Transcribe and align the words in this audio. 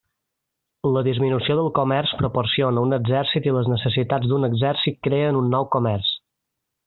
La 0.93 1.01
disminució 1.07 1.57
del 1.59 1.67
comerç 1.79 2.13
proporciona 2.21 2.85
un 2.87 2.97
exèrcit 2.97 3.51
i 3.51 3.53
les 3.59 3.69
necessitats 3.73 4.31
d'un 4.33 4.49
exèrcit 4.49 4.99
creen 5.09 5.39
un 5.45 5.55
nou 5.57 5.69
comerç. 5.79 6.11